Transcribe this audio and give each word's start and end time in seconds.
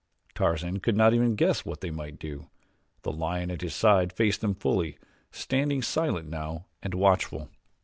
Tarzan 0.33 0.79
could 0.79 0.97
not 0.97 1.13
even 1.13 1.35
guess 1.35 1.63
what 1.63 1.81
they 1.81 1.91
might 1.91 2.17
do. 2.17 2.49
The 3.03 3.11
lion 3.11 3.51
at 3.51 3.61
his 3.61 3.75
side 3.75 4.11
faced 4.11 4.41
them 4.41 4.55
fully, 4.55 4.97
standing 5.29 5.83
silent 5.83 6.27
now 6.27 6.65
and 6.81 6.95
watchful. 6.95 7.51